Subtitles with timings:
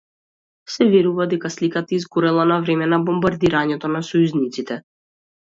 [0.75, 4.81] Се верува дека сликата изгорела за време на бомбардирањето на сојузниците.